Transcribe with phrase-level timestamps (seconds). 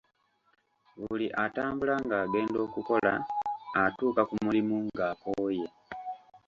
[0.99, 3.13] Buli atambula ng’agenda okukola
[3.83, 5.65] atuuka ku mulimu ng’akooye.